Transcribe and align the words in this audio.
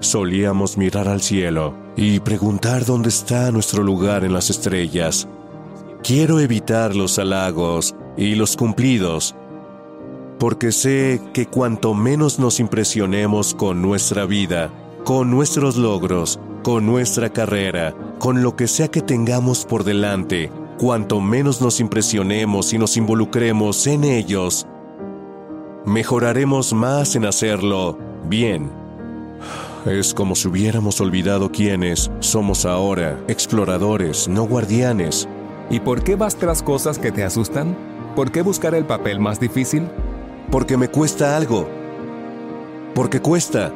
Solíamos 0.00 0.78
mirar 0.78 1.08
al 1.08 1.20
cielo 1.20 1.74
y 1.96 2.20
preguntar 2.20 2.84
dónde 2.84 3.08
está 3.08 3.50
nuestro 3.50 3.82
lugar 3.82 4.24
en 4.24 4.32
las 4.32 4.48
estrellas. 4.48 5.26
Quiero 6.04 6.38
evitar 6.38 6.94
los 6.94 7.18
halagos 7.18 7.96
y 8.16 8.36
los 8.36 8.56
cumplidos, 8.56 9.34
porque 10.38 10.70
sé 10.70 11.20
que 11.34 11.46
cuanto 11.46 11.94
menos 11.94 12.38
nos 12.38 12.60
impresionemos 12.60 13.54
con 13.54 13.82
nuestra 13.82 14.24
vida, 14.24 14.70
con 15.02 15.32
nuestros 15.32 15.76
logros, 15.76 16.38
con 16.62 16.86
nuestra 16.86 17.30
carrera, 17.30 17.92
con 18.20 18.40
lo 18.40 18.54
que 18.54 18.68
sea 18.68 18.86
que 18.86 19.02
tengamos 19.02 19.64
por 19.64 19.82
delante, 19.82 20.52
cuanto 20.78 21.20
menos 21.20 21.60
nos 21.60 21.80
impresionemos 21.80 22.72
y 22.72 22.78
nos 22.78 22.96
involucremos 22.96 23.84
en 23.88 24.04
ellos, 24.04 24.64
mejoraremos 25.84 26.72
más 26.72 27.16
en 27.16 27.24
hacerlo 27.24 27.98
bien. 28.28 28.70
Es 29.90 30.12
como 30.12 30.34
si 30.34 30.48
hubiéramos 30.48 31.00
olvidado 31.00 31.50
quiénes 31.50 32.10
somos 32.20 32.66
ahora, 32.66 33.18
exploradores, 33.26 34.28
no 34.28 34.44
guardianes. 34.44 35.26
¿Y 35.70 35.80
por 35.80 36.04
qué 36.04 36.14
vas 36.14 36.36
tras 36.36 36.62
cosas 36.62 36.98
que 36.98 37.10
te 37.10 37.24
asustan? 37.24 37.74
¿Por 38.14 38.30
qué 38.30 38.42
buscar 38.42 38.74
el 38.74 38.84
papel 38.84 39.18
más 39.18 39.40
difícil? 39.40 39.88
Porque 40.50 40.76
me 40.76 40.88
cuesta 40.88 41.38
algo. 41.38 41.66
Porque 42.94 43.20
cuesta. 43.20 43.72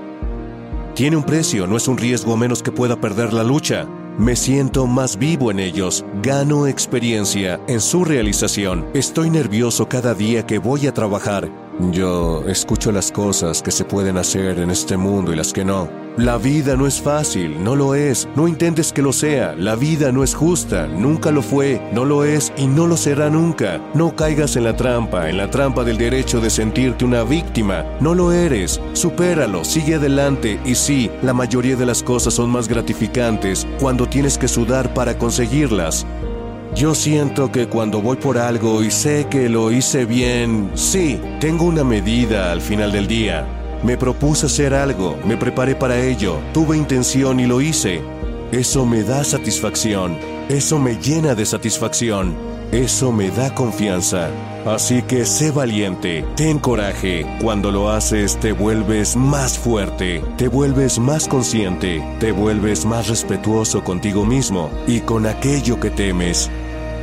Tiene 0.94 1.16
un 1.16 1.24
precio, 1.24 1.66
no 1.66 1.78
es 1.78 1.88
un 1.88 1.96
riesgo 1.96 2.34
a 2.34 2.36
menos 2.36 2.62
que 2.62 2.72
pueda 2.72 3.00
perder 3.00 3.32
la 3.32 3.42
lucha. 3.42 3.86
Me 4.18 4.36
siento 4.36 4.86
más 4.86 5.16
vivo 5.16 5.50
en 5.50 5.60
ellos, 5.60 6.04
gano 6.22 6.66
experiencia 6.66 7.58
en 7.68 7.80
su 7.80 8.04
realización. 8.04 8.84
Estoy 8.92 9.30
nervioso 9.30 9.88
cada 9.88 10.12
día 10.12 10.46
que 10.46 10.58
voy 10.58 10.86
a 10.86 10.92
trabajar. 10.92 11.48
Yo 11.90 12.44
escucho 12.46 12.92
las 12.92 13.10
cosas 13.10 13.62
que 13.62 13.70
se 13.70 13.84
pueden 13.84 14.18
hacer 14.18 14.58
en 14.58 14.70
este 14.70 14.96
mundo 14.96 15.32
y 15.32 15.36
las 15.36 15.52
que 15.52 15.64
no. 15.64 15.88
La 16.18 16.36
vida 16.36 16.76
no 16.76 16.86
es 16.86 17.00
fácil, 17.00 17.64
no 17.64 17.74
lo 17.74 17.94
es. 17.94 18.28
No 18.36 18.46
intentes 18.46 18.92
que 18.92 19.00
lo 19.00 19.14
sea. 19.14 19.54
La 19.56 19.76
vida 19.76 20.12
no 20.12 20.22
es 20.22 20.34
justa, 20.34 20.86
nunca 20.86 21.30
lo 21.30 21.40
fue, 21.40 21.80
no 21.94 22.04
lo 22.04 22.24
es 22.24 22.52
y 22.58 22.66
no 22.66 22.86
lo 22.86 22.98
será 22.98 23.30
nunca. 23.30 23.80
No 23.94 24.14
caigas 24.14 24.56
en 24.56 24.64
la 24.64 24.76
trampa, 24.76 25.30
en 25.30 25.38
la 25.38 25.50
trampa 25.50 25.84
del 25.84 25.96
derecho 25.96 26.40
de 26.40 26.50
sentirte 26.50 27.06
una 27.06 27.22
víctima. 27.22 27.86
No 28.00 28.14
lo 28.14 28.30
eres. 28.32 28.78
Supéralo, 28.92 29.64
sigue 29.64 29.94
adelante 29.94 30.60
y 30.66 30.74
sí, 30.74 31.10
la 31.22 31.32
mayoría 31.32 31.76
de 31.76 31.86
las 31.86 32.02
cosas 32.02 32.34
son 32.34 32.50
más 32.50 32.68
gratificantes 32.68 33.66
cuando 33.80 34.06
tienes 34.06 34.36
que 34.36 34.48
sudar 34.48 34.92
para 34.92 35.16
conseguirlas. 35.16 36.06
Yo 36.74 36.94
siento 36.94 37.52
que 37.52 37.68
cuando 37.68 38.00
voy 38.00 38.16
por 38.16 38.38
algo 38.38 38.82
y 38.82 38.90
sé 38.90 39.26
que 39.28 39.50
lo 39.50 39.70
hice 39.70 40.06
bien, 40.06 40.70
sí, 40.74 41.20
tengo 41.38 41.66
una 41.66 41.84
medida 41.84 42.50
al 42.50 42.62
final 42.62 42.92
del 42.92 43.06
día. 43.06 43.46
Me 43.82 43.98
propuse 43.98 44.46
hacer 44.46 44.72
algo, 44.72 45.18
me 45.26 45.36
preparé 45.36 45.74
para 45.74 46.00
ello, 46.00 46.38
tuve 46.54 46.78
intención 46.78 47.40
y 47.40 47.46
lo 47.46 47.60
hice. 47.60 48.00
Eso 48.52 48.86
me 48.86 49.02
da 49.02 49.22
satisfacción, 49.22 50.16
eso 50.48 50.78
me 50.78 50.96
llena 50.96 51.34
de 51.34 51.44
satisfacción, 51.44 52.34
eso 52.72 53.12
me 53.12 53.30
da 53.30 53.54
confianza. 53.54 54.30
Así 54.64 55.02
que 55.02 55.26
sé 55.26 55.50
valiente, 55.50 56.24
ten 56.36 56.58
coraje. 56.58 57.26
Cuando 57.42 57.70
lo 57.70 57.90
haces 57.90 58.38
te 58.40 58.52
vuelves 58.52 59.14
más 59.14 59.58
fuerte, 59.58 60.22
te 60.38 60.48
vuelves 60.48 60.98
más 60.98 61.28
consciente, 61.28 62.02
te 62.18 62.32
vuelves 62.32 62.86
más 62.86 63.08
respetuoso 63.08 63.84
contigo 63.84 64.24
mismo 64.24 64.70
y 64.86 65.00
con 65.00 65.26
aquello 65.26 65.78
que 65.78 65.90
temes. 65.90 66.50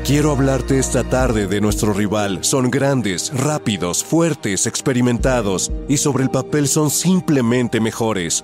Quiero 0.10 0.32
hablarte 0.32 0.80
esta 0.80 1.04
tarde 1.04 1.46
de 1.46 1.62
nuestro 1.62 1.94
rival. 1.94 2.44
Son 2.44 2.72
grandes, 2.72 3.32
rápidos, 3.32 4.04
fuertes, 4.04 4.66
experimentados 4.66 5.72
y 5.88 5.98
sobre 5.98 6.24
el 6.24 6.32
papel 6.32 6.68
son 6.68 6.90
simplemente 6.90 7.80
mejores. 7.80 8.44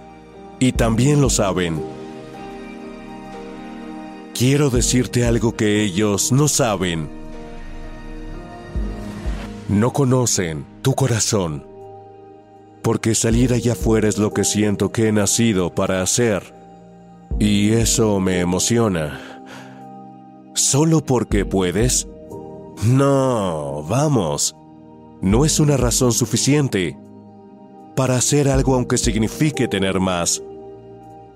Y 0.59 0.73
también 0.73 1.21
lo 1.21 1.31
saben. 1.31 1.83
Quiero 4.35 4.69
decirte 4.69 5.25
algo 5.25 5.55
que 5.55 5.81
ellos 5.81 6.31
no 6.31 6.47
saben. 6.47 7.09
No 9.67 9.91
conocen 9.91 10.67
tu 10.83 10.93
corazón. 10.93 11.65
Porque 12.83 13.15
salir 13.15 13.53
allá 13.53 13.71
afuera 13.71 14.07
es 14.07 14.19
lo 14.19 14.31
que 14.31 14.43
siento 14.43 14.91
que 14.91 15.07
he 15.07 15.11
nacido 15.11 15.73
para 15.73 16.03
hacer. 16.03 16.43
Y 17.39 17.71
eso 17.71 18.19
me 18.19 18.39
emociona. 18.39 19.34
¿Solo 20.55 21.01
porque 21.01 21.43
puedes? 21.43 22.07
No, 22.85 23.83
vamos. 23.89 24.55
No 25.21 25.43
es 25.43 25.59
una 25.59 25.75
razón 25.75 26.13
suficiente 26.13 26.97
para 27.95 28.15
hacer 28.15 28.47
algo 28.47 28.75
aunque 28.75 28.97
signifique 28.97 29.67
tener 29.67 29.99
más. 29.99 30.41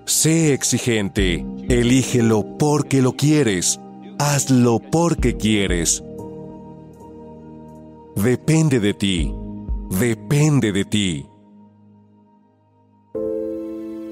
Sé 0.06 0.54
exigente, 0.54 1.44
elígelo 1.68 2.56
porque 2.58 3.02
lo 3.02 3.12
quieres, 3.12 3.78
hazlo 4.18 4.78
porque 4.78 5.36
quieres. 5.36 6.02
Depende 8.16 8.80
de 8.80 8.94
ti, 8.94 9.34
depende 9.98 10.72
de 10.72 10.84
ti. 10.86 11.29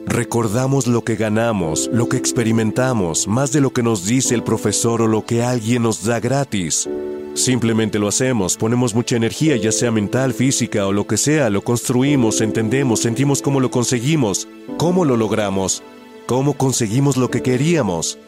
Recordamos 0.09 0.87
lo 0.87 1.03
que 1.05 1.17
ganamos, 1.17 1.91
lo 1.93 2.09
que 2.09 2.17
experimentamos, 2.17 3.29
más 3.29 3.53
de 3.53 3.61
lo 3.61 3.75
que 3.75 3.83
nos 3.83 4.07
dice 4.07 4.35
el 4.35 4.43
profesor 4.43 5.03
o 5.03 5.07
lo 5.07 5.27
que 5.27 5.43
alguien 5.43 5.83
nos 5.83 6.03
da 6.03 6.19
gratis. 6.19 6.89
Simplemente 7.35 7.99
lo 7.99 8.09
hacemos, 8.09 8.57
ponemos 8.57 8.95
mucha 8.95 9.17
energía, 9.17 9.57
ya 9.57 9.71
sea 9.71 9.93
mental, 9.93 10.33
física 10.33 10.87
o 10.87 10.93
lo 10.93 11.07
que 11.07 11.19
sea, 11.19 11.51
lo 11.51 11.63
construimos, 11.63 12.41
entendemos, 12.41 13.01
sentimos 13.01 13.43
cómo 13.43 13.61
lo 13.61 13.71
conseguimos, 13.71 14.49
cómo 14.79 15.05
lo 15.05 15.17
logramos, 15.17 15.83
cómo 16.27 16.55
conseguimos 16.55 17.19
lo 17.19 17.31
que 17.31 17.43
queríamos. 17.43 18.19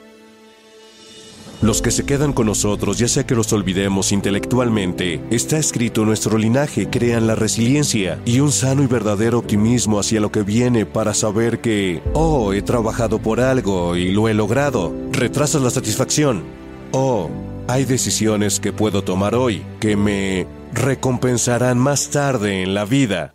Los 1.63 1.83
que 1.83 1.91
se 1.91 2.07
quedan 2.07 2.33
con 2.33 2.47
nosotros, 2.47 2.97
ya 2.97 3.07
sea 3.07 3.27
que 3.27 3.35
los 3.35 3.53
olvidemos 3.53 4.13
intelectualmente, 4.13 5.21
está 5.31 5.59
escrito 5.59 6.07
nuestro 6.07 6.39
linaje, 6.39 6.89
crean 6.89 7.27
la 7.27 7.35
resiliencia 7.35 8.19
y 8.25 8.41
un 8.41 8.51
sano 8.51 8.83
y 8.83 8.87
verdadero 8.87 9.39
optimismo 9.39 10.01
hacia 10.01 10.23
lo 10.23 10.33
que 10.33 10.43
viene 10.43 10.87
para 10.87 11.13
saber 11.13 11.61
que, 11.61 12.03
oh, 12.15 12.55
he 12.55 12.63
trabajado 12.63 13.19
por 13.19 13.41
algo 13.41 13.95
y 13.95 14.11
lo 14.11 14.29
he 14.29 14.33
logrado. 14.33 14.95
Retrasas 15.13 15.61
la 15.61 15.69
satisfacción. 15.69 16.45
Oh, 16.93 17.29
hay 17.69 17.85
decisiones 17.85 18.59
que 18.59 18.73
puedo 18.73 19.05
tomar 19.05 19.35
hoy 19.35 19.63
que 19.81 19.97
me 19.97 20.47
recompensarán 20.73 21.79
más 21.79 22.09
tarde 22.09 22.63
en 22.63 22.73
la 22.73 22.87
vida. 22.87 23.35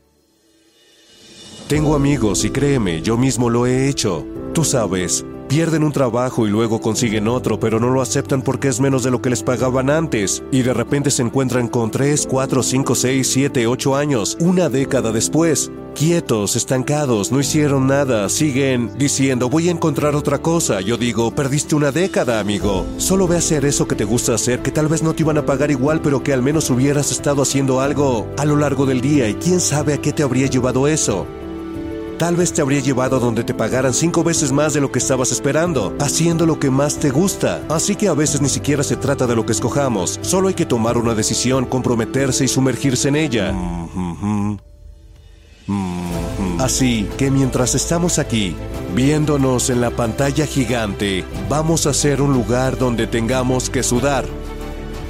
Tengo 1.67 1.95
amigos 1.95 2.43
y 2.43 2.49
créeme, 2.49 3.03
yo 3.03 3.17
mismo 3.17 3.51
lo 3.51 3.67
he 3.67 3.87
hecho. 3.87 4.25
Tú 4.53 4.63
sabes, 4.63 5.23
Pierden 5.47 5.83
un 5.83 5.91
trabajo 5.91 6.47
y 6.47 6.49
luego 6.49 6.81
consiguen 6.81 7.27
otro, 7.27 7.59
pero 7.59 7.79
no 7.79 7.89
lo 7.89 8.01
aceptan 8.01 8.41
porque 8.41 8.67
es 8.67 8.79
menos 8.79 9.03
de 9.03 9.11
lo 9.11 9.21
que 9.21 9.29
les 9.29 9.43
pagaban 9.43 9.91
antes. 9.91 10.43
Y 10.51 10.63
de 10.63 10.73
repente 10.73 11.11
se 11.11 11.21
encuentran 11.21 11.67
con 11.67 11.91
3, 11.91 12.27
4, 12.29 12.63
5, 12.63 12.95
6, 12.95 13.27
7, 13.31 13.67
8 13.67 13.95
años, 13.95 14.37
una 14.39 14.69
década 14.69 15.11
después. 15.11 15.71
Quietos, 15.93 16.57
estancados, 16.57 17.31
no 17.31 17.39
hicieron 17.39 17.87
nada, 17.87 18.27
siguen 18.27 18.91
diciendo 18.97 19.47
voy 19.47 19.69
a 19.69 19.71
encontrar 19.71 20.15
otra 20.15 20.39
cosa. 20.39 20.81
Yo 20.81 20.97
digo, 20.97 21.33
perdiste 21.33 21.75
una 21.75 21.91
década, 21.91 22.39
amigo. 22.39 22.85
Solo 22.97 23.27
ve 23.27 23.35
a 23.35 23.39
hacer 23.39 23.63
eso 23.65 23.87
que 23.87 23.95
te 23.95 24.03
gusta 24.03 24.33
hacer, 24.33 24.61
que 24.61 24.71
tal 24.71 24.87
vez 24.87 25.03
no 25.03 25.13
te 25.13 25.23
iban 25.23 25.37
a 25.37 25.45
pagar 25.45 25.71
igual, 25.71 26.01
pero 26.01 26.21
que 26.21 26.33
al 26.33 26.41
menos 26.41 26.69
hubieras 26.69 27.11
estado 27.11 27.43
haciendo 27.43 27.79
algo 27.79 28.27
a 28.37 28.45
lo 28.45 28.57
largo 28.57 28.85
del 28.85 28.99
día 28.99 29.29
y 29.29 29.35
quién 29.35 29.61
sabe 29.61 29.93
a 29.93 30.01
qué 30.01 30.11
te 30.11 30.23
habría 30.23 30.47
llevado 30.47 30.87
eso. 30.87 31.27
Tal 32.17 32.37
vez 32.37 32.53
te 32.53 32.61
habría 32.61 32.79
llevado 32.79 33.17
a 33.17 33.19
donde 33.19 33.43
te 33.43 33.53
pagaran 33.53 33.93
cinco 33.93 34.23
veces 34.23 34.53
más 34.53 34.73
de 34.73 34.79
lo 34.79 34.89
que 34.89 34.99
estabas 34.99 35.33
esperando, 35.33 35.93
haciendo 35.99 36.45
lo 36.45 36.59
que 36.59 36.69
más 36.69 36.97
te 36.97 37.09
gusta. 37.09 37.61
Así 37.69 37.97
que 37.97 38.07
a 38.07 38.13
veces 38.13 38.41
ni 38.41 38.47
siquiera 38.47 38.83
se 38.83 38.95
trata 38.95 39.27
de 39.27 39.35
lo 39.35 39.45
que 39.45 39.51
escojamos, 39.51 40.17
solo 40.21 40.47
hay 40.47 40.53
que 40.53 40.65
tomar 40.65 40.97
una 40.97 41.13
decisión, 41.13 41.65
comprometerse 41.65 42.45
y 42.45 42.47
sumergirse 42.47 43.09
en 43.09 43.15
ella. 43.17 43.53
Así 46.59 47.07
que 47.17 47.29
mientras 47.31 47.75
estamos 47.75 48.17
aquí, 48.17 48.55
viéndonos 48.95 49.69
en 49.69 49.81
la 49.81 49.91
pantalla 49.91 50.45
gigante, 50.45 51.25
vamos 51.49 51.85
a 51.85 51.89
hacer 51.89 52.21
un 52.21 52.33
lugar 52.33 52.77
donde 52.77 53.07
tengamos 53.07 53.69
que 53.69 53.83
sudar 53.83 54.25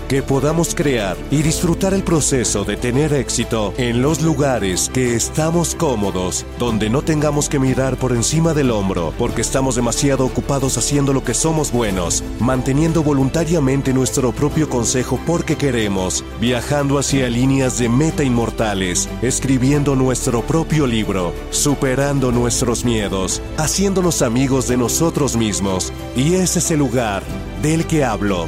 que 0.07 0.21
podamos 0.21 0.75
crear 0.75 1.17
y 1.31 1.41
disfrutar 1.41 1.93
el 1.93 2.03
proceso 2.03 2.63
de 2.63 2.77
tener 2.77 3.13
éxito 3.13 3.73
en 3.77 4.01
los 4.01 4.21
lugares 4.21 4.89
que 4.93 5.15
estamos 5.15 5.75
cómodos, 5.75 6.45
donde 6.59 6.89
no 6.89 7.01
tengamos 7.01 7.49
que 7.49 7.59
mirar 7.59 7.97
por 7.97 8.11
encima 8.11 8.53
del 8.53 8.71
hombro 8.71 9.13
porque 9.17 9.41
estamos 9.41 9.75
demasiado 9.75 10.25
ocupados 10.25 10.77
haciendo 10.77 11.13
lo 11.13 11.23
que 11.23 11.33
somos 11.33 11.71
buenos, 11.71 12.23
manteniendo 12.39 13.03
voluntariamente 13.03 13.93
nuestro 13.93 14.31
propio 14.31 14.69
consejo 14.69 15.19
porque 15.25 15.55
queremos, 15.55 16.23
viajando 16.39 16.99
hacia 16.99 17.29
líneas 17.29 17.77
de 17.77 17.89
meta 17.89 18.23
inmortales, 18.23 19.09
escribiendo 19.21 19.95
nuestro 19.95 20.41
propio 20.41 20.87
libro, 20.87 21.33
superando 21.49 22.31
nuestros 22.31 22.85
miedos, 22.85 23.41
haciéndonos 23.57 24.21
amigos 24.21 24.67
de 24.67 24.77
nosotros 24.77 25.35
mismos. 25.35 25.91
Y 26.15 26.35
ese 26.35 26.59
es 26.59 26.71
el 26.71 26.79
lugar 26.79 27.23
del 27.61 27.85
que 27.85 28.03
hablo 28.03 28.47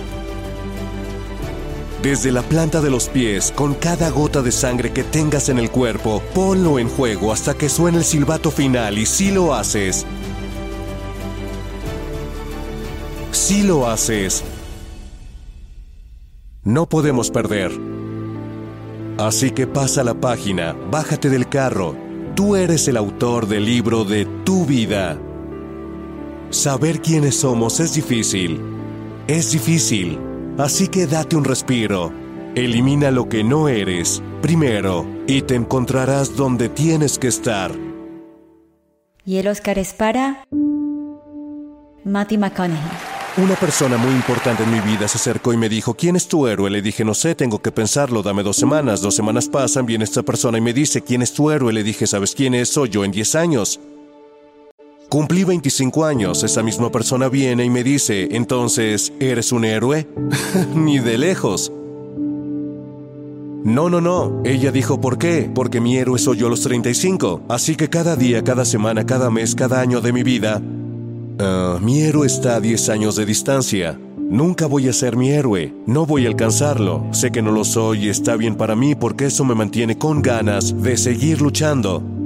desde 2.01 2.31
la 2.31 2.43
planta 2.43 2.81
de 2.81 2.89
los 2.89 3.09
pies, 3.09 3.51
con 3.55 3.73
cada 3.73 4.09
gota 4.09 4.41
de 4.41 4.51
sangre 4.51 4.93
que 4.93 5.03
tengas 5.03 5.49
en 5.49 5.57
el 5.57 5.71
cuerpo, 5.71 6.21
ponlo 6.33 6.79
en 6.79 6.89
juego 6.89 7.33
hasta 7.33 7.55
que 7.55 7.69
suene 7.69 7.97
el 7.99 8.03
silbato 8.03 8.51
final 8.51 8.97
y 8.97 9.05
si 9.05 9.31
lo 9.31 9.55
haces, 9.55 10.05
si 13.31 13.63
lo 13.63 13.87
haces, 13.87 14.43
no 16.63 16.87
podemos 16.87 17.31
perder. 17.31 17.71
Así 19.17 19.49
que 19.49 19.65
pasa 19.65 20.03
la 20.03 20.13
página, 20.13 20.75
bájate 20.91 21.29
del 21.29 21.49
carro, 21.49 21.95
tú 22.35 22.55
eres 22.55 22.87
el 22.87 22.97
autor 22.97 23.47
del 23.47 23.65
libro 23.65 24.03
de 24.03 24.25
tu 24.43 24.65
vida. 24.65 25.17
Saber 26.51 27.01
quiénes 27.01 27.39
somos 27.39 27.79
es 27.79 27.95
difícil, 27.95 28.61
es 29.27 29.51
difícil. 29.51 30.36
Así 30.57 30.87
que 30.87 31.05
date 31.05 31.35
un 31.35 31.43
respiro. 31.43 32.11
Elimina 32.55 33.11
lo 33.11 33.29
que 33.29 33.43
no 33.43 33.67
eres 33.67 34.23
primero 34.41 35.05
y 35.27 35.43
te 35.43 35.53
encontrarás 35.53 36.35
donde 36.35 36.69
tienes 36.69 37.19
que 37.19 37.27
estar. 37.27 37.71
Y 39.23 39.37
el 39.37 39.47
Oscar 39.47 39.77
es 39.77 39.93
para 39.93 40.43
Matty 42.03 42.37
McConaughey. 42.37 42.81
Una 43.37 43.53
persona 43.53 43.97
muy 43.97 44.13
importante 44.13 44.63
en 44.63 44.71
mi 44.71 44.79
vida 44.79 45.07
se 45.07 45.17
acercó 45.17 45.53
y 45.53 45.57
me 45.57 45.69
dijo, 45.69 45.93
¿quién 45.93 46.15
es 46.15 46.27
tu 46.27 46.47
héroe? 46.47 46.71
Le 46.71 46.81
dije, 46.81 47.05
no 47.05 47.13
sé, 47.13 47.35
tengo 47.35 47.61
que 47.61 47.71
pensarlo, 47.71 48.23
dame 48.23 48.41
dos 48.41 48.57
semanas. 48.57 49.01
Dos 49.01 49.15
semanas 49.15 49.47
pasan, 49.49 49.85
viene 49.85 50.05
esta 50.05 50.23
persona 50.23 50.57
y 50.57 50.61
me 50.61 50.73
dice, 50.73 51.03
¿quién 51.03 51.21
es 51.21 51.33
tu 51.33 51.51
héroe? 51.51 51.71
Le 51.71 51.83
dije, 51.83 52.07
¿sabes 52.07 52.33
quién 52.33 52.55
es? 52.55 52.69
Soy 52.69 52.89
yo 52.89 53.05
en 53.05 53.11
10 53.11 53.35
años. 53.35 53.79
Cumplí 55.09 55.45
25 55.45 56.03
años, 56.03 56.43
esa 56.43 56.61
misma 56.63 56.91
persona 56.91 57.29
viene 57.29 57.63
y 57.63 57.69
me 57.69 57.81
dice, 57.81 58.27
entonces, 58.35 59.13
¿eres 59.21 59.53
un 59.53 59.63
héroe? 59.63 60.05
Ni 60.75 60.99
de 60.99 61.17
lejos. 61.17 61.71
No, 63.63 63.89
no, 63.89 64.01
no. 64.01 64.41
Ella 64.43 64.73
dijo, 64.73 64.99
¿por 64.99 65.17
qué? 65.17 65.49
Porque 65.53 65.79
mi 65.79 65.97
héroe 65.97 66.19
soy 66.19 66.37
yo 66.37 66.47
a 66.47 66.49
los 66.49 66.61
35. 66.61 67.43
Así 67.47 67.77
que 67.77 67.89
cada 67.89 68.17
día, 68.17 68.43
cada 68.43 68.65
semana, 68.65 69.05
cada 69.05 69.29
mes, 69.29 69.55
cada 69.55 69.79
año 69.79 70.01
de 70.01 70.11
mi 70.11 70.23
vida, 70.23 70.61
ah, 71.39 71.79
mi 71.81 72.01
héroe 72.01 72.27
está 72.27 72.57
a 72.57 72.59
10 72.59 72.89
años 72.89 73.15
de 73.15 73.25
distancia. 73.25 73.97
Nunca 74.17 74.65
voy 74.65 74.89
a 74.89 74.93
ser 74.93 75.15
mi 75.15 75.29
héroe, 75.29 75.73
no 75.85 76.05
voy 76.05 76.25
a 76.25 76.29
alcanzarlo. 76.29 77.05
Sé 77.11 77.31
que 77.31 77.41
no 77.41 77.51
lo 77.51 77.63
soy 77.63 78.07
y 78.07 78.09
está 78.09 78.35
bien 78.35 78.55
para 78.55 78.75
mí 78.75 78.93
porque 78.93 79.27
eso 79.27 79.45
me 79.45 79.55
mantiene 79.55 79.97
con 79.97 80.21
ganas 80.21 80.81
de 80.81 80.97
seguir 80.97 81.41
luchando. 81.41 82.16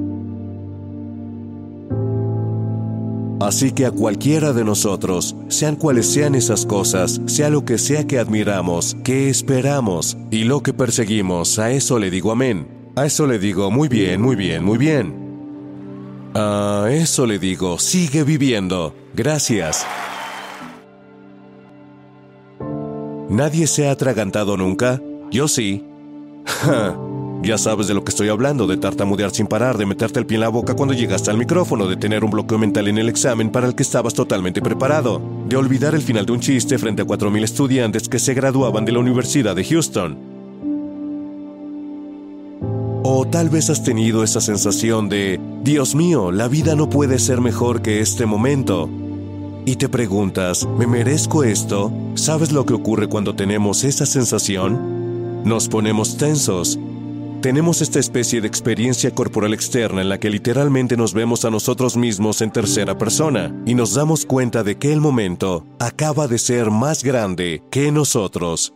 Así 3.42 3.72
que 3.72 3.88
a 3.88 3.92
cualquiera 3.92 4.54
de 4.54 4.64
nosotros, 4.64 5.36
sean 5.48 5.76
cuales 5.76 6.06
sean 6.06 6.36
esas 6.36 6.64
cosas, 6.68 7.20
sea 7.26 7.50
lo 7.50 7.66
que 7.66 7.80
sea 7.80 8.06
que 8.06 8.20
admiramos, 8.20 8.96
que 9.04 9.30
esperamos 9.30 10.16
y 10.30 10.44
lo 10.44 10.62
que 10.62 10.74
perseguimos, 10.74 11.58
a 11.58 11.72
eso 11.72 11.98
le 11.98 12.12
digo 12.12 12.32
amén. 12.32 12.68
A 12.96 13.08
eso 13.08 13.26
le 13.26 13.40
digo 13.40 13.72
muy 13.72 13.88
bien, 13.88 14.22
muy 14.22 14.36
bien, 14.36 14.64
muy 14.64 14.78
bien. 14.78 15.16
A 16.36 16.88
eso 16.92 17.26
le 17.26 17.40
digo, 17.40 17.80
sigue 17.80 18.24
viviendo. 18.24 18.94
Gracias. 19.16 19.88
¿Nadie 23.28 23.66
se 23.66 23.88
ha 23.88 23.92
atragantado 23.92 24.56
nunca? 24.56 25.02
Yo 25.32 25.48
sí. 25.48 25.84
Ya 27.44 27.58
sabes 27.58 27.88
de 27.88 27.96
lo 27.96 28.04
que 28.04 28.12
estoy 28.12 28.30
hablando, 28.30 28.68
de 28.68 28.78
tartamudear 28.78 29.32
sin 29.32 29.48
parar, 29.48 29.78
de 29.78 29.88
meterte 29.88 30.20
el 30.20 30.28
pie 30.28 30.36
en 30.36 30.42
la 30.42 30.50
boca 30.50 30.76
cuando 30.76 30.94
llegaste 30.94 31.32
al 31.32 31.40
micrófono, 31.40 31.88
de 31.88 31.98
tener 31.98 32.24
un 32.24 32.30
bloqueo 32.30 32.60
mental 32.60 32.88
en 32.88 33.00
el 33.00 33.10
examen 33.10 33.50
para 33.50 33.66
el 33.66 33.74
que 33.74 33.82
estabas 33.82 34.14
totalmente 34.14 34.62
preparado, 34.62 35.20
de 35.48 35.58
olvidar 35.58 35.96
el 35.96 36.04
final 36.04 36.28
de 36.28 36.34
un 36.34 36.40
chiste 36.40 36.78
frente 36.78 37.02
a 37.02 37.06
4.000 37.06 37.44
estudiantes 37.44 38.08
que 38.08 38.20
se 38.20 38.36
graduaban 38.36 38.86
de 38.86 38.92
la 38.92 39.00
Universidad 39.00 39.56
de 39.56 39.64
Houston. 39.64 40.18
O 43.04 43.26
tal 43.26 43.50
vez 43.50 43.72
has 43.72 43.84
tenido 43.84 44.24
esa 44.24 44.40
sensación 44.40 45.10
de, 45.10 45.40
Dios 45.64 45.96
mío, 45.96 46.32
la 46.32 46.48
vida 46.48 46.76
no 46.76 46.92
puede 46.92 47.18
ser 47.18 47.42
mejor 47.42 47.82
que 47.82 48.02
este 48.02 48.28
momento. 48.28 48.88
Y 49.66 49.78
te 49.78 49.90
preguntas, 49.90 50.68
¿me 50.78 50.86
merezco 50.86 51.44
esto? 51.44 51.92
¿Sabes 52.14 52.52
lo 52.52 52.68
que 52.68 52.74
ocurre 52.74 53.08
cuando 53.08 53.36
tenemos 53.36 53.84
esa 53.84 54.06
sensación? 54.06 55.44
Nos 55.44 55.68
ponemos 55.68 56.18
tensos, 56.18 56.80
tenemos 57.42 57.82
esta 57.82 58.00
especie 58.00 58.40
de 58.40 58.48
experiencia 58.48 59.12
corporal 59.12 59.54
externa 59.54 60.02
en 60.02 60.10
la 60.10 60.20
que 60.20 60.30
literalmente 60.30 60.96
nos 60.96 61.14
vemos 61.14 61.44
a 61.44 61.50
nosotros 61.50 61.98
mismos 61.98 62.42
en 62.42 62.52
tercera 62.52 62.98
persona 62.98 63.54
y 63.66 63.74
nos 63.74 63.96
damos 63.96 64.26
cuenta 64.28 64.64
de 64.64 64.78
que 64.78 64.94
el 64.94 65.02
momento 65.02 65.66
acaba 65.80 66.28
de 66.28 66.38
ser 66.38 66.70
más 66.70 67.04
grande 67.04 67.64
que 67.72 67.92
nosotros. 67.92 68.76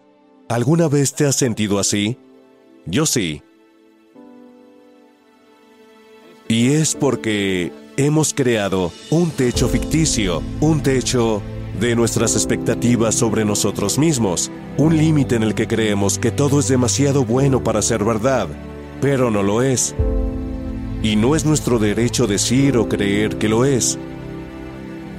¿Alguna 0.49 0.87
vez 0.87 1.13
te 1.13 1.27
has 1.27 1.35
sentido 1.35 1.77
así? 1.77 2.17
Yo 2.87 3.05
sí. 3.05 3.43
Y 6.47 6.71
es 6.71 6.95
porque 6.95 7.71
hemos 7.97 8.33
creado 8.33 8.91
un 9.11 9.29
techo 9.29 9.67
ficticio, 9.67 10.41
un 10.59 10.81
techo 10.81 11.41
de 11.79 11.95
nuestras 11.95 12.35
expectativas 12.35 13.15
sobre 13.15 13.45
nosotros 13.45 13.97
mismos, 13.97 14.51
un 14.77 14.97
límite 14.97 15.35
en 15.35 15.43
el 15.43 15.55
que 15.55 15.67
creemos 15.67 16.17
que 16.17 16.31
todo 16.31 16.59
es 16.59 16.67
demasiado 16.67 17.25
bueno 17.25 17.63
para 17.63 17.81
ser 17.81 18.03
verdad, 18.03 18.47
pero 19.01 19.29
no 19.31 19.43
lo 19.43 19.61
es. 19.61 19.95
Y 21.03 21.15
no 21.15 21.35
es 21.35 21.45
nuestro 21.45 21.77
derecho 21.77 22.27
decir 22.27 22.77
o 22.77 22.87
creer 22.87 23.37
que 23.37 23.49
lo 23.49 23.65
es. 23.65 23.99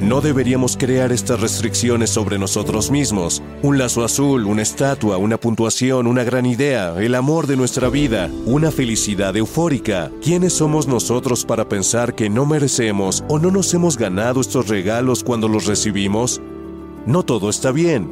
No 0.00 0.20
deberíamos 0.20 0.76
crear 0.76 1.10
estas 1.10 1.40
restricciones 1.40 2.10
sobre 2.10 2.38
nosotros 2.38 2.90
mismos. 2.90 3.42
Un 3.62 3.78
lazo 3.78 4.04
azul, 4.04 4.44
una 4.44 4.60
estatua, 4.60 5.16
una 5.16 5.38
puntuación, 5.38 6.06
una 6.06 6.22
gran 6.22 6.44
idea, 6.44 6.94
el 7.00 7.14
amor 7.14 7.46
de 7.46 7.56
nuestra 7.56 7.88
vida, 7.88 8.30
una 8.44 8.70
felicidad 8.70 9.34
eufórica. 9.34 10.10
¿Quiénes 10.22 10.52
somos 10.52 10.86
nosotros 10.86 11.46
para 11.46 11.66
pensar 11.66 12.14
que 12.14 12.28
no 12.28 12.44
merecemos 12.44 13.24
o 13.28 13.38
no 13.38 13.50
nos 13.50 13.72
hemos 13.72 13.96
ganado 13.96 14.42
estos 14.42 14.68
regalos 14.68 15.24
cuando 15.24 15.48
los 15.48 15.64
recibimos? 15.64 16.42
No 17.06 17.22
todo 17.22 17.48
está 17.48 17.72
bien. 17.72 18.10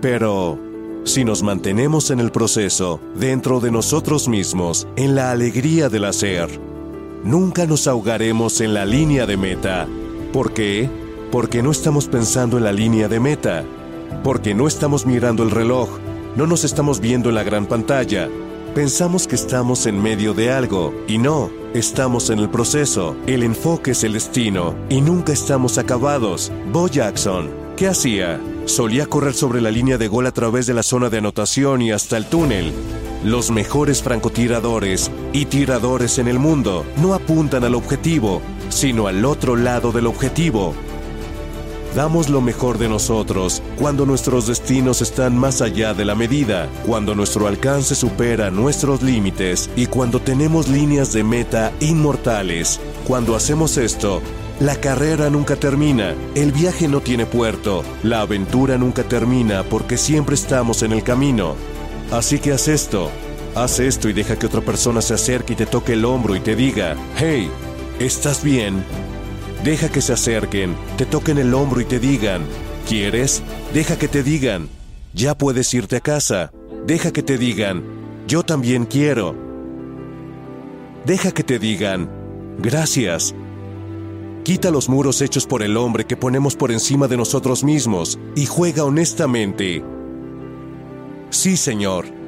Pero, 0.00 0.60
si 1.02 1.24
nos 1.24 1.42
mantenemos 1.42 2.12
en 2.12 2.20
el 2.20 2.30
proceso, 2.30 3.00
dentro 3.16 3.58
de 3.58 3.72
nosotros 3.72 4.28
mismos, 4.28 4.86
en 4.94 5.16
la 5.16 5.32
alegría 5.32 5.88
del 5.88 6.04
hacer, 6.04 6.48
nunca 7.24 7.66
nos 7.66 7.88
ahogaremos 7.88 8.60
en 8.60 8.74
la 8.74 8.84
línea 8.84 9.26
de 9.26 9.36
meta. 9.36 9.88
¿Por 10.34 10.52
qué? 10.52 10.90
Porque 11.30 11.62
no 11.62 11.70
estamos 11.70 12.08
pensando 12.08 12.58
en 12.58 12.64
la 12.64 12.72
línea 12.72 13.06
de 13.06 13.20
meta, 13.20 13.62
porque 14.24 14.52
no 14.52 14.66
estamos 14.66 15.06
mirando 15.06 15.44
el 15.44 15.52
reloj, 15.52 15.88
no 16.34 16.48
nos 16.48 16.64
estamos 16.64 16.98
viendo 16.98 17.28
en 17.28 17.36
la 17.36 17.44
gran 17.44 17.66
pantalla. 17.66 18.28
Pensamos 18.74 19.28
que 19.28 19.36
estamos 19.36 19.86
en 19.86 20.02
medio 20.02 20.34
de 20.34 20.50
algo, 20.50 20.92
y 21.06 21.18
no, 21.18 21.52
estamos 21.72 22.30
en 22.30 22.40
el 22.40 22.50
proceso. 22.50 23.14
El 23.28 23.44
enfoque 23.44 23.92
es 23.92 24.02
el 24.02 24.14
destino 24.14 24.74
y 24.88 25.02
nunca 25.02 25.32
estamos 25.32 25.78
acabados. 25.78 26.50
Bo 26.72 26.88
Jackson, 26.88 27.48
¿qué 27.76 27.86
hacía? 27.86 28.40
Solía 28.64 29.06
correr 29.06 29.34
sobre 29.34 29.60
la 29.60 29.70
línea 29.70 29.98
de 29.98 30.08
gol 30.08 30.26
a 30.26 30.32
través 30.32 30.66
de 30.66 30.74
la 30.74 30.82
zona 30.82 31.10
de 31.10 31.18
anotación 31.18 31.80
y 31.80 31.92
hasta 31.92 32.16
el 32.16 32.26
túnel. 32.26 32.72
Los 33.22 33.50
mejores 33.50 34.02
francotiradores 34.02 35.10
y 35.32 35.46
tiradores 35.46 36.18
en 36.18 36.26
el 36.26 36.38
mundo 36.38 36.84
no 37.00 37.14
apuntan 37.14 37.64
al 37.64 37.74
objetivo, 37.74 38.42
sino 38.74 39.06
al 39.06 39.24
otro 39.24 39.54
lado 39.54 39.92
del 39.92 40.06
objetivo. 40.08 40.74
Damos 41.94 42.28
lo 42.28 42.40
mejor 42.40 42.76
de 42.78 42.88
nosotros 42.88 43.62
cuando 43.78 44.04
nuestros 44.04 44.48
destinos 44.48 45.00
están 45.00 45.38
más 45.38 45.62
allá 45.62 45.94
de 45.94 46.04
la 46.04 46.16
medida, 46.16 46.68
cuando 46.84 47.14
nuestro 47.14 47.46
alcance 47.46 47.94
supera 47.94 48.50
nuestros 48.50 49.00
límites 49.00 49.70
y 49.76 49.86
cuando 49.86 50.20
tenemos 50.20 50.66
líneas 50.68 51.12
de 51.12 51.22
meta 51.22 51.72
inmortales. 51.78 52.80
Cuando 53.06 53.36
hacemos 53.36 53.76
esto, 53.76 54.20
la 54.58 54.74
carrera 54.74 55.30
nunca 55.30 55.54
termina, 55.54 56.14
el 56.34 56.50
viaje 56.50 56.88
no 56.88 57.00
tiene 57.00 57.26
puerto, 57.26 57.84
la 58.02 58.22
aventura 58.22 58.76
nunca 58.76 59.04
termina 59.04 59.62
porque 59.62 59.96
siempre 59.96 60.34
estamos 60.34 60.82
en 60.82 60.90
el 60.90 61.04
camino. 61.04 61.54
Así 62.10 62.40
que 62.40 62.50
haz 62.50 62.66
esto, 62.66 63.08
haz 63.54 63.78
esto 63.78 64.08
y 64.08 64.12
deja 64.12 64.36
que 64.36 64.46
otra 64.46 64.62
persona 64.62 65.00
se 65.00 65.14
acerque 65.14 65.52
y 65.52 65.56
te 65.56 65.66
toque 65.66 65.92
el 65.92 66.04
hombro 66.04 66.34
y 66.34 66.40
te 66.40 66.56
diga, 66.56 66.96
hey, 67.16 67.48
¿estás 67.98 68.42
bien? 68.42 68.84
Deja 69.64 69.88
que 69.88 70.00
se 70.00 70.12
acerquen, 70.12 70.74
te 70.98 71.06
toquen 71.06 71.38
el 71.38 71.54
hombro 71.54 71.80
y 71.80 71.84
te 71.84 71.98
digan, 71.98 72.42
¿quieres? 72.88 73.42
Deja 73.72 73.96
que 73.96 74.08
te 74.08 74.22
digan, 74.22 74.68
ya 75.14 75.36
puedes 75.36 75.72
irte 75.72 75.96
a 75.96 76.00
casa. 76.00 76.52
Deja 76.86 77.12
que 77.12 77.22
te 77.22 77.38
digan, 77.38 77.82
yo 78.26 78.42
también 78.42 78.84
quiero. 78.84 79.34
Deja 81.06 81.32
que 81.32 81.42
te 81.42 81.58
digan, 81.58 82.10
gracias. 82.58 83.34
Quita 84.42 84.70
los 84.70 84.90
muros 84.90 85.22
hechos 85.22 85.46
por 85.46 85.62
el 85.62 85.78
hombre 85.78 86.04
que 86.04 86.18
ponemos 86.18 86.56
por 86.56 86.70
encima 86.70 87.08
de 87.08 87.16
nosotros 87.16 87.64
mismos 87.64 88.18
y 88.36 88.44
juega 88.44 88.84
honestamente. 88.84 89.82
Sí, 91.30 91.56
Señor. 91.56 92.23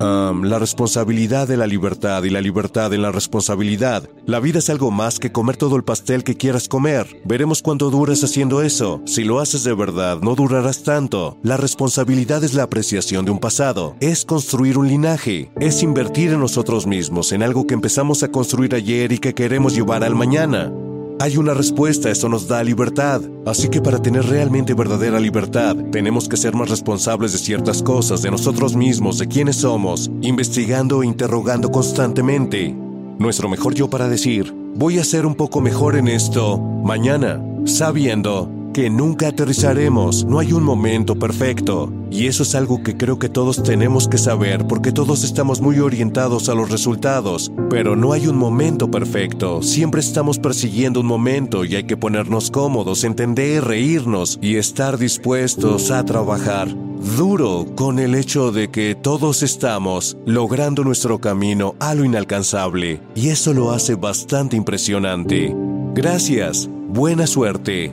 La 0.00 0.58
responsabilidad 0.58 1.46
de 1.46 1.58
la 1.58 1.66
libertad 1.66 2.22
y 2.24 2.30
la 2.30 2.40
libertad 2.40 2.94
en 2.94 3.02
la 3.02 3.12
responsabilidad. 3.12 4.08
La 4.24 4.40
vida 4.40 4.58
es 4.58 4.70
algo 4.70 4.90
más 4.90 5.18
que 5.18 5.30
comer 5.30 5.58
todo 5.58 5.76
el 5.76 5.84
pastel 5.84 6.24
que 6.24 6.36
quieras 6.36 6.68
comer. 6.68 7.20
Veremos 7.26 7.60
cuánto 7.60 7.90
duras 7.90 8.24
haciendo 8.24 8.62
eso. 8.62 9.02
Si 9.04 9.24
lo 9.24 9.40
haces 9.40 9.62
de 9.62 9.74
verdad, 9.74 10.20
no 10.22 10.34
durarás 10.34 10.84
tanto. 10.84 11.36
La 11.42 11.58
responsabilidad 11.58 12.42
es 12.44 12.54
la 12.54 12.62
apreciación 12.62 13.26
de 13.26 13.30
un 13.30 13.40
pasado. 13.40 13.94
Es 14.00 14.24
construir 14.24 14.78
un 14.78 14.88
linaje. 14.88 15.50
Es 15.60 15.82
invertir 15.82 16.32
en 16.32 16.40
nosotros 16.40 16.86
mismos, 16.86 17.32
en 17.32 17.42
algo 17.42 17.66
que 17.66 17.74
empezamos 17.74 18.22
a 18.22 18.28
construir 18.28 18.74
ayer 18.74 19.12
y 19.12 19.18
que 19.18 19.34
queremos 19.34 19.74
llevar 19.74 20.02
al 20.02 20.14
mañana. 20.14 20.72
Hay 21.20 21.36
una 21.36 21.52
respuesta, 21.52 22.08
eso 22.08 22.30
nos 22.30 22.48
da 22.48 22.64
libertad. 22.64 23.20
Así 23.44 23.68
que 23.68 23.82
para 23.82 24.00
tener 24.00 24.24
realmente 24.24 24.72
verdadera 24.72 25.20
libertad, 25.20 25.76
tenemos 25.92 26.26
que 26.26 26.38
ser 26.38 26.54
más 26.54 26.70
responsables 26.70 27.32
de 27.32 27.38
ciertas 27.38 27.82
cosas, 27.82 28.22
de 28.22 28.30
nosotros 28.30 28.74
mismos, 28.74 29.18
de 29.18 29.28
quiénes 29.28 29.56
somos, 29.56 30.10
investigando 30.22 31.02
e 31.02 31.06
interrogando 31.06 31.70
constantemente. 31.70 32.74
Nuestro 33.18 33.50
mejor 33.50 33.74
yo 33.74 33.90
para 33.90 34.08
decir, 34.08 34.50
voy 34.74 34.98
a 34.98 35.04
ser 35.04 35.26
un 35.26 35.34
poco 35.34 35.60
mejor 35.60 35.96
en 35.96 36.08
esto 36.08 36.58
mañana, 36.58 37.38
sabiendo 37.66 38.50
que 38.72 38.90
nunca 38.90 39.28
aterrizaremos, 39.28 40.24
no 40.24 40.38
hay 40.38 40.52
un 40.52 40.62
momento 40.62 41.16
perfecto. 41.16 41.92
Y 42.10 42.26
eso 42.26 42.42
es 42.42 42.54
algo 42.54 42.82
que 42.82 42.96
creo 42.96 43.18
que 43.18 43.28
todos 43.28 43.62
tenemos 43.62 44.08
que 44.08 44.18
saber 44.18 44.66
porque 44.66 44.92
todos 44.92 45.22
estamos 45.22 45.60
muy 45.60 45.78
orientados 45.78 46.48
a 46.48 46.54
los 46.54 46.70
resultados, 46.70 47.52
pero 47.68 47.94
no 47.94 48.12
hay 48.12 48.26
un 48.26 48.36
momento 48.36 48.90
perfecto, 48.90 49.62
siempre 49.62 50.00
estamos 50.00 50.38
persiguiendo 50.38 51.00
un 51.00 51.06
momento 51.06 51.64
y 51.64 51.76
hay 51.76 51.84
que 51.84 51.96
ponernos 51.96 52.50
cómodos, 52.50 53.04
entender, 53.04 53.64
reírnos 53.64 54.38
y 54.42 54.56
estar 54.56 54.98
dispuestos 54.98 55.90
a 55.90 56.04
trabajar 56.04 56.68
duro 57.16 57.66
con 57.76 57.98
el 57.98 58.14
hecho 58.14 58.52
de 58.52 58.70
que 58.70 58.94
todos 58.94 59.42
estamos 59.42 60.16
logrando 60.26 60.84
nuestro 60.84 61.18
camino 61.18 61.74
a 61.78 61.94
lo 61.94 62.04
inalcanzable 62.04 63.00
y 63.14 63.28
eso 63.28 63.54
lo 63.54 63.70
hace 63.70 63.94
bastante 63.94 64.56
impresionante. 64.56 65.54
Gracias, 65.94 66.68
buena 66.88 67.26
suerte. 67.26 67.92